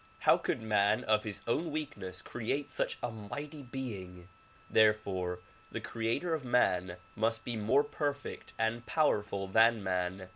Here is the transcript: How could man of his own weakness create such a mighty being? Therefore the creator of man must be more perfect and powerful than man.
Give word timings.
How 0.21 0.35
could 0.35 0.63
man 0.63 1.03
of 1.03 1.25
his 1.25 1.43
own 1.45 1.69
weakness 1.71 2.23
create 2.23 2.71
such 2.71 2.97
a 3.03 3.11
mighty 3.11 3.61
being? 3.61 4.29
Therefore 4.67 5.37
the 5.71 5.79
creator 5.79 6.33
of 6.33 6.43
man 6.43 6.95
must 7.15 7.45
be 7.45 7.55
more 7.55 7.83
perfect 7.83 8.53
and 8.57 8.83
powerful 8.87 9.47
than 9.47 9.83
man. 9.83 10.29